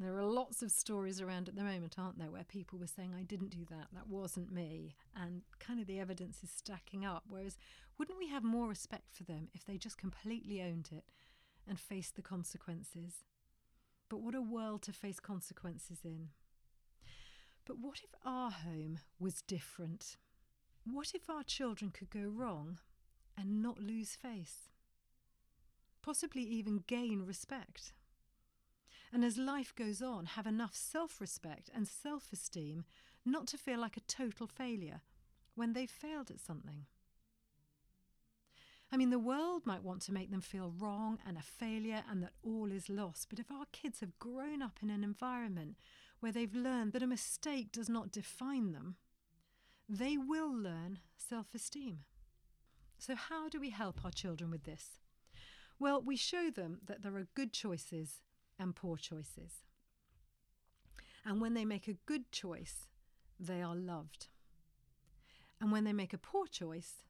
There 0.01 0.17
are 0.17 0.25
lots 0.25 0.63
of 0.63 0.71
stories 0.73 1.21
around 1.21 1.49
at 1.49 1.55
the 1.55 1.63
moment, 1.63 1.97
aren't 1.99 2.19
there, 2.19 2.31
where 2.31 2.45
people 2.45 2.79
were 2.79 2.87
saying, 2.87 3.15
I 3.17 3.23
didn't 3.23 3.51
do 3.51 3.65
that, 3.71 3.89
that 3.93 4.09
wasn't 4.09 4.53
me. 4.53 4.97
And 5.15 5.43
kind 5.61 5.81
of 5.81 5.87
the 5.87 6.01
evidence 6.01 6.43
is 6.43 6.51
stacking 6.51 7.05
up. 7.05 7.25
Whereas, 7.29 7.57
wouldn't 7.99 8.19
we 8.19 8.29
have 8.29 8.43
more 8.43 8.69
respect 8.69 9.13
for 9.13 9.25
them 9.25 9.49
if 9.55 9.65
they 9.65 9.77
just 9.77 9.99
completely 9.99 10.61
owned 10.61 10.89
it 10.91 11.05
and 11.69 11.79
faced 11.79 12.17
the 12.17 12.23
consequences? 12.23 13.25
But 14.09 14.21
what 14.21 14.35
a 14.35 14.43
world 14.43 14.83
to 14.83 14.93
face 14.93 15.21
consequences 15.21 16.01
in. 16.05 16.31
But 17.65 17.79
what 17.79 18.01
if 18.03 18.15
our 18.25 18.51
home 18.51 18.99
was 19.21 19.43
different? 19.43 20.17
What 20.85 21.13
if 21.15 21.31
our 21.31 21.45
children 21.45 21.93
could 21.93 22.11
go 22.11 22.29
wrong 22.29 22.79
and 23.39 23.63
not 23.63 23.79
lose 23.79 24.17
face? 24.17 24.69
Possibly 26.03 26.43
even 26.43 26.83
gain 26.89 27.23
respect. 27.25 27.93
And 29.13 29.25
as 29.25 29.37
life 29.37 29.75
goes 29.75 30.01
on, 30.01 30.25
have 30.25 30.47
enough 30.47 30.75
self 30.75 31.21
respect 31.21 31.71
and 31.75 31.87
self 31.87 32.33
esteem 32.33 32.85
not 33.25 33.47
to 33.49 33.59
feel 33.59 33.79
like 33.79 33.97
a 33.97 34.01
total 34.01 34.47
failure 34.47 35.03
when 35.55 35.75
they've 35.75 35.91
failed 35.91 36.31
at 36.31 36.41
something. 36.41 36.87
I 38.91 38.97
mean, 38.97 39.11
the 39.11 39.19
world 39.19 39.63
might 39.65 39.83
want 39.83 40.03
to 40.03 40.13
make 40.13 40.31
them 40.31 40.43
feel 40.43 40.75
wrong 40.79 41.19
and 41.27 41.39
a 41.39 41.43
failure 41.43 42.05
and 42.11 42.23
that 42.23 42.35
all 42.43 42.71
is 42.71 42.91
lost. 42.91 43.29
But 43.31 43.39
if 43.39 43.51
our 43.51 43.65
kids 43.73 44.01
have 44.01 44.19
grown 44.19 44.61
up 44.61 44.79
in 44.83 44.91
an 44.91 45.03
environment 45.03 45.77
where 46.21 46.33
they've 46.33 46.55
learned 46.55 46.93
that 46.93 47.03
a 47.03 47.07
mistake 47.07 47.73
does 47.73 47.89
not 47.89 48.13
define 48.13 48.73
them, 48.73 48.97
they 49.89 50.17
will 50.17 50.53
learn 50.55 50.99
self 51.17 51.55
esteem. 51.55 52.01
So, 52.99 53.15
how 53.15 53.49
do 53.49 53.59
we 53.61 53.71
help 53.71 54.05
our 54.05 54.11
children 54.11 54.51
with 54.51 54.65
this? 54.65 55.01
Well, 55.79 56.01
we 56.01 56.17
show 56.17 56.51
them 56.51 56.79
that 56.87 57.03
there 57.03 57.17
are 57.17 57.27
good 57.35 57.53
choices 57.53 58.21
and 58.63 58.75
poor 58.75 58.97
choices. 58.97 59.65
And 61.25 61.41
when 61.41 61.55
they 61.55 61.65
make 61.65 61.89
a 61.89 61.99
good 62.07 62.31
choice, 62.33 62.87
they 63.39 63.61
are 63.61 63.77
loved. 63.77 64.29
And 65.61 65.71
when 65.71 65.85
they 65.85 65.93
make 65.93 66.13
a 66.13 66.19
poor 66.19 66.47
choice, 66.47 67.05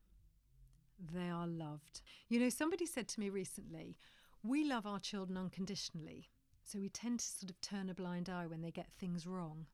they 0.99 1.28
are 1.28 1.47
loved. 1.47 2.02
You 2.28 2.40
know, 2.40 2.49
somebody 2.49 2.87
said 2.87 3.09
to 3.09 3.21
me 3.21 3.30
recently, 3.30 3.97
we 4.42 4.64
love 4.64 4.87
our 4.87 4.99
children 4.99 5.38
unconditionally, 5.38 6.28
so 6.64 6.78
we 6.78 6.88
tend 6.88 7.21
to 7.21 7.26
sort 7.26 7.50
of 7.50 7.61
turn 7.61 7.88
a 7.88 7.94
blind 7.94 8.28
eye 8.28 8.47
when 8.47 8.61
they 8.61 8.71
get 8.71 8.88
things 8.99 9.26
wrong. 9.26 9.66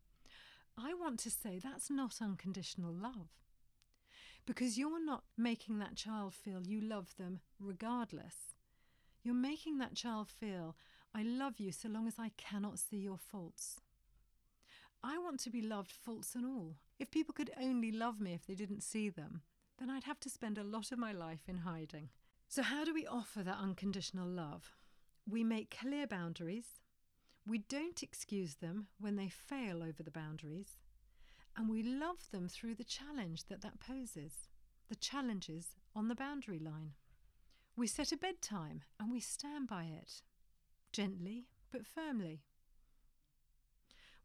I 0.76 0.94
want 0.94 1.18
to 1.20 1.30
say 1.30 1.58
that's 1.58 1.90
not 1.90 2.20
unconditional 2.20 2.92
love. 2.92 3.30
Because 4.46 4.78
you're 4.78 5.04
not 5.04 5.24
making 5.36 5.78
that 5.78 5.96
child 5.96 6.32
feel 6.34 6.62
you 6.66 6.80
love 6.80 7.14
them 7.18 7.40
regardless. 7.60 8.54
You're 9.22 9.34
making 9.34 9.78
that 9.78 9.94
child 9.94 10.28
feel, 10.28 10.76
I 11.14 11.22
love 11.22 11.58
you 11.58 11.72
so 11.72 11.88
long 11.88 12.06
as 12.06 12.14
I 12.18 12.30
cannot 12.36 12.78
see 12.78 12.98
your 12.98 13.18
faults. 13.18 13.80
I 15.02 15.18
want 15.18 15.40
to 15.40 15.50
be 15.50 15.62
loved, 15.62 15.92
faults 15.92 16.34
and 16.34 16.44
all. 16.44 16.76
If 16.98 17.10
people 17.10 17.32
could 17.32 17.50
only 17.60 17.92
love 17.92 18.20
me 18.20 18.34
if 18.34 18.46
they 18.46 18.54
didn't 18.54 18.82
see 18.82 19.08
them, 19.08 19.42
then 19.78 19.90
I'd 19.90 20.04
have 20.04 20.20
to 20.20 20.30
spend 20.30 20.58
a 20.58 20.64
lot 20.64 20.92
of 20.92 20.98
my 20.98 21.12
life 21.12 21.42
in 21.48 21.58
hiding. 21.58 22.08
So, 22.48 22.62
how 22.62 22.84
do 22.84 22.92
we 22.92 23.06
offer 23.06 23.42
that 23.42 23.58
unconditional 23.58 24.28
love? 24.28 24.76
We 25.28 25.44
make 25.44 25.76
clear 25.78 26.06
boundaries, 26.06 26.80
we 27.48 27.58
don't 27.58 28.02
excuse 28.02 28.56
them 28.56 28.88
when 29.00 29.16
they 29.16 29.28
fail 29.28 29.82
over 29.82 30.02
the 30.02 30.10
boundaries, 30.10 30.78
and 31.56 31.68
we 31.68 31.82
love 31.82 32.30
them 32.30 32.46
through 32.46 32.74
the 32.74 32.84
challenge 32.84 33.44
that 33.44 33.62
that 33.62 33.80
poses, 33.80 34.48
the 34.88 34.94
challenges 34.94 35.68
on 35.96 36.08
the 36.08 36.14
boundary 36.14 36.58
line. 36.58 36.92
We 37.74 37.86
set 37.86 38.12
a 38.12 38.18
bedtime 38.18 38.82
and 39.00 39.10
we 39.10 39.20
stand 39.20 39.66
by 39.68 39.84
it, 39.84 40.22
gently 40.92 41.46
but 41.70 41.86
firmly. 41.86 42.42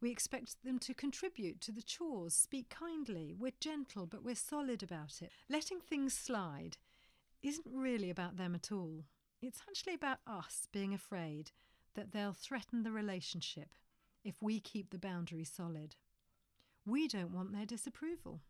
We 0.00 0.10
expect 0.10 0.62
them 0.64 0.78
to 0.80 0.94
contribute 0.94 1.60
to 1.62 1.72
the 1.72 1.82
chores, 1.82 2.34
speak 2.34 2.68
kindly, 2.68 3.34
we're 3.38 3.52
gentle 3.60 4.06
but 4.06 4.22
we're 4.22 4.34
solid 4.34 4.82
about 4.82 5.22
it. 5.22 5.30
Letting 5.48 5.80
things 5.80 6.14
slide 6.14 6.76
isn't 7.42 7.66
really 7.70 8.10
about 8.10 8.36
them 8.36 8.54
at 8.54 8.72
all. 8.72 9.04
It's 9.40 9.60
actually 9.68 9.94
about 9.94 10.18
us 10.26 10.68
being 10.72 10.94
afraid 10.94 11.52
that 11.94 12.12
they'll 12.12 12.32
threaten 12.32 12.82
the 12.82 12.92
relationship 12.92 13.74
if 14.24 14.42
we 14.42 14.60
keep 14.60 14.90
the 14.90 14.98
boundary 14.98 15.44
solid. 15.44 15.96
We 16.86 17.08
don't 17.08 17.32
want 17.32 17.52
their 17.52 17.66
disapproval. 17.66 18.40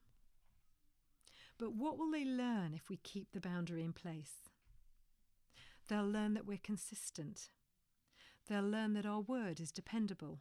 But 1.59 1.75
what 1.75 1.99
will 1.99 2.11
they 2.11 2.25
learn 2.25 2.75
if 2.75 2.88
we 2.88 2.97
keep 2.97 3.33
the 3.33 3.40
boundary 3.40 3.85
in 3.85 3.92
place? 3.92 4.50
They'll 5.88 6.09
learn 6.09 6.35
that 6.35 6.47
we're 6.47 6.59
consistent. 6.62 7.49
They'll 8.48 8.62
learn 8.62 8.92
that 8.94 9.06
our 9.06 9.20
word 9.20 9.60
is 9.60 9.72
dependable. 9.72 10.40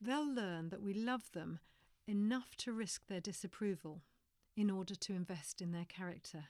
They'll 0.00 0.32
learn 0.32 0.70
that 0.70 0.82
we 0.82 0.94
love 0.94 1.30
them 1.32 1.60
enough 2.06 2.56
to 2.56 2.72
risk 2.72 3.06
their 3.06 3.20
disapproval 3.20 4.02
in 4.56 4.70
order 4.70 4.94
to 4.94 5.14
invest 5.14 5.60
in 5.60 5.72
their 5.72 5.84
character. 5.84 6.46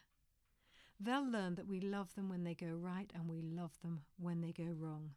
They'll 0.99 1.28
learn 1.28 1.54
that 1.57 1.66
we 1.66 1.80
love 1.80 2.14
them 2.14 2.28
when 2.28 2.45
they 2.45 2.54
go 2.54 2.69
right 2.75 3.11
and 3.14 3.28
we 3.28 3.40
love 3.42 3.73
them 3.83 4.02
when 4.19 4.40
they 4.40 4.52
go 4.52 4.71
wrong. 4.76 5.12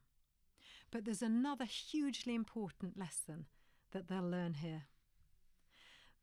But 0.91 1.05
there's 1.05 1.21
another 1.21 1.65
hugely 1.65 2.35
important 2.35 2.97
lesson 2.97 3.47
that 3.91 4.07
they'll 4.07 4.29
learn 4.29 4.55
here. 4.55 4.83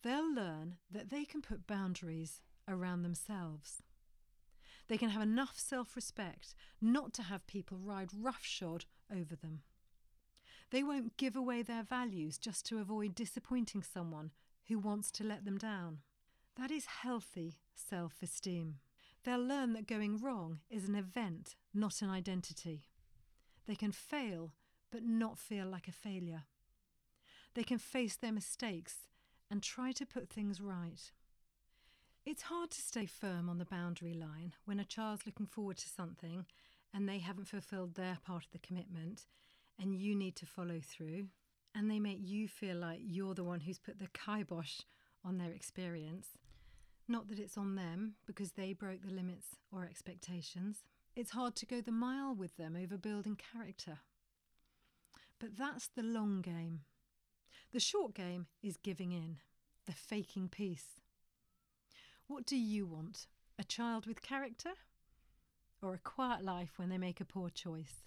They'll 0.03 0.33
learn 0.35 0.77
that 0.91 1.11
they 1.11 1.25
can 1.25 1.43
put 1.43 1.67
boundaries 1.67 2.41
around 2.67 3.03
themselves. 3.03 3.83
They 4.91 4.99
can 4.99 5.11
have 5.11 5.23
enough 5.23 5.57
self 5.57 5.95
respect 5.95 6.53
not 6.81 7.13
to 7.13 7.23
have 7.23 7.47
people 7.47 7.79
ride 7.79 8.11
roughshod 8.13 8.87
over 9.09 9.37
them. 9.37 9.63
They 10.73 10.83
won't 10.83 11.17
give 11.17 11.37
away 11.37 11.63
their 11.63 11.85
values 11.85 12.39
just 12.39 12.67
to 12.67 12.81
avoid 12.81 13.15
disappointing 13.15 13.85
someone 13.85 14.33
who 14.67 14.81
wants 14.81 15.13
to 15.13 15.25
let 15.25 15.45
them 15.45 15.59
down. 15.59 15.99
That 16.57 16.73
is 16.73 16.87
healthy 16.87 17.61
self 17.73 18.15
esteem. 18.21 18.81
They'll 19.23 19.39
learn 19.39 19.75
that 19.75 19.87
going 19.87 20.19
wrong 20.19 20.59
is 20.69 20.89
an 20.89 20.97
event, 20.97 21.55
not 21.73 22.03
an 22.03 22.11
identity. 22.11 22.83
They 23.69 23.77
can 23.77 23.93
fail, 23.93 24.55
but 24.91 25.05
not 25.05 25.39
feel 25.39 25.67
like 25.67 25.87
a 25.87 25.93
failure. 25.93 26.47
They 27.55 27.63
can 27.63 27.79
face 27.79 28.17
their 28.17 28.33
mistakes 28.33 29.07
and 29.49 29.63
try 29.63 29.93
to 29.93 30.05
put 30.05 30.29
things 30.29 30.61
right. 30.61 31.13
It's 32.27 32.43
hard 32.43 32.71
to 32.73 32.83
stay 32.83 33.07
firm 33.07 33.49
on 33.49 33.57
the 33.57 33.65
boundary 33.65 34.13
line 34.13 34.53
when 34.67 34.79
a 34.79 34.85
child's 34.85 35.25
looking 35.25 35.47
forward 35.47 35.79
to 35.79 35.89
something 35.89 36.45
and 36.93 37.09
they 37.09 37.19
haven't 37.19 37.49
fulfilled 37.49 37.95
their 37.95 38.19
part 38.23 38.45
of 38.45 38.51
the 38.51 38.59
commitment 38.59 39.27
and 39.79 39.95
you 39.95 40.15
need 40.15 40.37
to 40.37 40.47
follow 40.47 40.81
through 40.83 41.29
and 41.75 41.91
they 41.91 41.99
make 41.99 42.19
you 42.21 42.47
feel 42.47 42.77
like 42.77 43.01
you're 43.03 43.35
the 43.35 43.43
one 43.43 43.61
who's 43.61 43.79
put 43.79 43.99
the 43.99 44.09
kibosh 44.13 44.81
on 45.25 45.39
their 45.39 45.53
experience. 45.53 46.29
Not 47.09 47.29
that 47.29 47.39
it's 47.39 47.57
on 47.57 47.75
them 47.75 48.17
because 48.27 48.53
they 48.53 48.75
broke 48.75 49.01
the 49.03 49.15
limits 49.15 49.57
or 49.73 49.85
expectations. 49.85 50.85
It's 51.17 51.31
hard 51.31 51.57
to 51.57 51.67
go 51.67 51.81
the 51.81 51.91
mile 51.91 52.35
with 52.35 52.57
them 52.59 52.77
over 52.77 52.99
building 52.99 53.37
character. 53.53 54.01
But 55.39 55.57
that's 55.57 55.89
the 55.89 56.03
long 56.03 56.43
game. 56.43 56.81
The 57.73 57.81
short 57.81 58.15
game 58.15 58.47
is 58.63 58.77
giving 58.77 59.13
in, 59.13 59.39
the 59.87 59.93
faking 59.93 60.51
peace. 60.51 61.00
What 62.31 62.47
do 62.47 62.57
you 62.57 62.87
want? 62.87 63.27
A 63.59 63.65
child 63.65 64.07
with 64.07 64.23
character? 64.23 64.71
Or 65.83 65.95
a 65.95 65.99
quiet 65.99 66.45
life 66.45 66.75
when 66.77 66.89
they 66.89 66.97
make 66.97 67.21
a 67.21 67.25
poor 67.25 67.51
choice? 67.51 68.05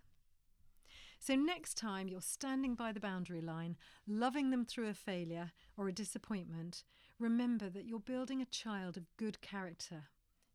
So, 1.19 1.35
next 1.35 1.75
time 1.75 2.07
you're 2.07 2.21
standing 2.21 2.73
by 2.73 2.93
the 2.93 3.01
boundary 3.01 3.41
line, 3.41 3.75
loving 4.07 4.49
them 4.49 4.63
through 4.63 4.87
a 4.87 4.93
failure 4.93 5.51
or 5.75 5.89
a 5.89 5.93
disappointment, 5.93 6.85
remember 7.19 7.69
that 7.69 7.85
you're 7.85 7.99
building 7.99 8.41
a 8.41 8.45
child 8.45 8.95
of 8.95 9.17
good 9.17 9.41
character 9.41 10.05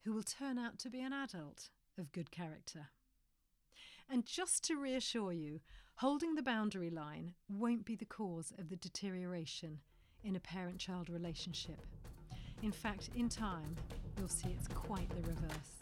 who 0.03 0.15
will 0.15 0.23
turn 0.23 0.57
out 0.57 0.79
to 0.79 0.89
be 0.89 1.03
an 1.03 1.13
adult 1.13 1.69
of 1.99 2.11
good 2.11 2.31
character. 2.31 2.89
And 4.09 4.25
just 4.25 4.65
to 4.65 4.81
reassure 4.81 5.35
you, 5.35 5.61
holding 5.97 6.37
the 6.37 6.43
boundary 6.43 6.89
line 6.89 7.35
won't 7.51 7.85
be 7.85 7.97
the 7.97 8.07
cause 8.07 8.51
of 8.59 8.71
the 8.71 8.77
deterioration 8.77 9.81
in 10.25 10.37
a 10.37 10.41
parent 10.41 10.79
child 10.79 11.11
relationship. 11.11 11.85
In 12.62 12.73
fact, 12.73 13.11
in 13.15 13.29
time, 13.29 13.77
you'll 14.19 14.29
see 14.29 14.49
it's 14.49 14.67
quite 14.69 15.09
the 15.11 15.23
reverse. 15.31 15.79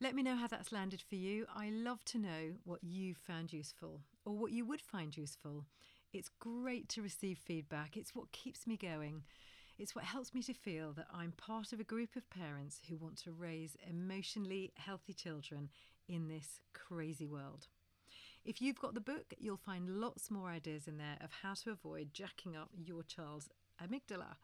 Let 0.00 0.14
me 0.14 0.22
know 0.22 0.34
how 0.34 0.46
that's 0.46 0.72
landed 0.72 1.02
for 1.02 1.16
you. 1.16 1.46
I 1.54 1.68
love 1.68 2.02
to 2.06 2.18
know 2.18 2.54
what 2.64 2.82
you've 2.82 3.18
found 3.18 3.52
useful 3.52 4.00
or 4.24 4.34
what 4.34 4.52
you 4.52 4.64
would 4.64 4.80
find 4.80 5.14
useful. 5.14 5.66
It's 6.14 6.30
great 6.40 6.88
to 6.90 7.02
receive 7.02 7.38
feedback, 7.38 7.96
it's 7.96 8.14
what 8.14 8.32
keeps 8.32 8.66
me 8.66 8.78
going. 8.78 9.24
It's 9.78 9.94
what 9.94 10.04
helps 10.04 10.34
me 10.34 10.42
to 10.42 10.52
feel 10.52 10.92
that 10.94 11.06
I'm 11.12 11.32
part 11.32 11.72
of 11.72 11.80
a 11.80 11.84
group 11.84 12.16
of 12.16 12.28
parents 12.28 12.80
who 12.88 12.96
want 12.96 13.16
to 13.24 13.32
raise 13.32 13.76
emotionally 13.88 14.72
healthy 14.76 15.12
children 15.14 15.70
in 16.08 16.28
this 16.28 16.60
crazy 16.74 17.26
world. 17.26 17.68
If 18.44 18.62
you've 18.62 18.80
got 18.80 18.94
the 18.94 19.00
book, 19.00 19.34
you'll 19.38 19.58
find 19.58 20.00
lots 20.00 20.30
more 20.30 20.48
ideas 20.48 20.88
in 20.88 20.96
there 20.96 21.18
of 21.20 21.30
how 21.42 21.54
to 21.54 21.70
avoid 21.70 22.14
jacking 22.14 22.56
up 22.56 22.70
your 22.74 23.02
child's 23.02 23.50
amygdala. 23.82 24.36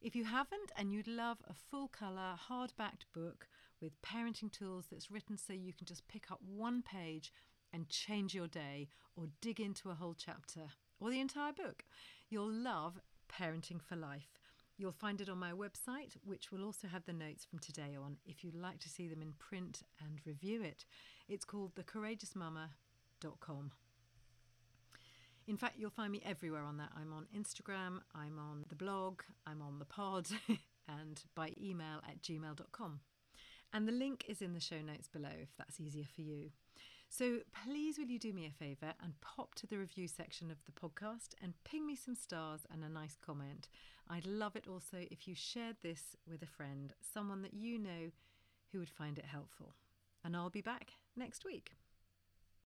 If 0.00 0.14
you 0.14 0.24
haven't 0.24 0.70
and 0.76 0.92
you'd 0.92 1.08
love 1.08 1.38
a 1.48 1.54
full 1.54 1.88
colour, 1.88 2.34
hard 2.36 2.72
backed 2.78 3.06
book 3.12 3.48
with 3.80 4.00
parenting 4.00 4.50
tools 4.52 4.86
that's 4.90 5.10
written 5.10 5.36
so 5.36 5.52
you 5.52 5.72
can 5.72 5.86
just 5.86 6.06
pick 6.06 6.30
up 6.30 6.38
one 6.46 6.82
page 6.82 7.32
and 7.72 7.88
change 7.88 8.32
your 8.32 8.46
day 8.46 8.88
or 9.16 9.26
dig 9.40 9.58
into 9.58 9.90
a 9.90 9.94
whole 9.94 10.14
chapter 10.14 10.62
or 11.00 11.10
the 11.10 11.20
entire 11.20 11.52
book, 11.52 11.84
you'll 12.30 12.52
love 12.52 13.00
Parenting 13.28 13.82
for 13.82 13.96
Life. 13.96 14.38
You'll 14.76 14.92
find 14.92 15.20
it 15.20 15.28
on 15.28 15.38
my 15.38 15.52
website, 15.52 16.16
which 16.24 16.52
will 16.52 16.64
also 16.64 16.86
have 16.86 17.04
the 17.06 17.12
notes 17.12 17.44
from 17.44 17.58
today 17.58 17.96
on 18.00 18.18
if 18.24 18.44
you'd 18.44 18.54
like 18.54 18.78
to 18.80 18.88
see 18.88 19.08
them 19.08 19.20
in 19.20 19.32
print 19.38 19.82
and 20.00 20.20
review 20.24 20.62
it. 20.62 20.84
It's 21.28 21.44
called 21.44 21.74
thecourageousmama.com. 23.22 23.72
In 25.48 25.56
fact, 25.56 25.74
you'll 25.78 25.90
find 25.90 26.12
me 26.12 26.22
everywhere 26.24 26.62
on 26.62 26.76
that. 26.76 26.90
I'm 26.96 27.12
on 27.12 27.26
Instagram, 27.36 28.00
I'm 28.14 28.38
on 28.38 28.64
the 28.68 28.76
blog, 28.76 29.22
I'm 29.46 29.60
on 29.60 29.78
the 29.78 29.84
pod, 29.84 30.28
and 30.88 31.22
by 31.34 31.52
email 31.60 32.00
at 32.08 32.22
gmail.com. 32.22 33.00
And 33.72 33.88
the 33.88 33.92
link 33.92 34.24
is 34.28 34.42
in 34.42 34.52
the 34.52 34.60
show 34.60 34.80
notes 34.80 35.08
below 35.08 35.30
if 35.40 35.48
that's 35.58 35.80
easier 35.80 36.04
for 36.14 36.20
you. 36.20 36.50
So 37.08 37.40
please, 37.64 37.98
will 37.98 38.06
you 38.06 38.18
do 38.18 38.32
me 38.32 38.46
a 38.46 38.50
favour 38.50 38.94
and 39.02 39.20
pop 39.20 39.54
to 39.56 39.66
the 39.66 39.78
review 39.78 40.08
section 40.08 40.50
of 40.50 40.58
the 40.64 40.72
podcast 40.72 41.34
and 41.42 41.52
ping 41.64 41.86
me 41.86 41.96
some 41.96 42.14
stars 42.14 42.60
and 42.72 42.84
a 42.84 42.88
nice 42.88 43.18
comment. 43.24 43.68
I'd 44.08 44.26
love 44.26 44.56
it 44.56 44.66
also 44.68 44.98
if 45.10 45.26
you 45.26 45.34
shared 45.34 45.76
this 45.82 46.16
with 46.30 46.42
a 46.42 46.46
friend, 46.46 46.92
someone 47.12 47.42
that 47.42 47.54
you 47.54 47.78
know 47.78 48.12
who 48.70 48.78
would 48.78 48.90
find 48.90 49.18
it 49.18 49.26
helpful. 49.26 49.74
And 50.24 50.36
I'll 50.36 50.50
be 50.50 50.62
back 50.62 50.92
next 51.16 51.44
week. 51.44 51.72